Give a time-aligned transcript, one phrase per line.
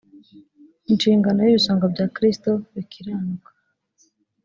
[0.91, 3.49] inshingano y ibisonga bya kristo bikiranuka